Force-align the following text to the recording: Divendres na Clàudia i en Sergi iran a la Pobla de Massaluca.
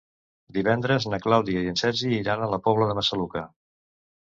Divendres 0.55 1.05
na 1.11 1.19
Clàudia 1.25 1.61
i 1.67 1.69
en 1.73 1.79
Sergi 1.83 2.11
iran 2.23 2.43
a 2.43 2.49
la 2.55 2.61
Pobla 2.71 2.91
de 2.91 2.99
Massaluca. 3.03 3.47